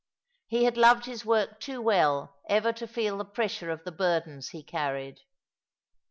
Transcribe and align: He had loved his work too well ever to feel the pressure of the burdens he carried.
He 0.47 0.63
had 0.63 0.77
loved 0.77 1.05
his 1.05 1.25
work 1.27 1.59
too 1.59 1.79
well 1.79 2.39
ever 2.49 2.73
to 2.73 2.87
feel 2.87 3.19
the 3.19 3.23
pressure 3.23 3.69
of 3.69 3.83
the 3.83 3.91
burdens 3.91 4.49
he 4.49 4.63
carried. 4.63 5.19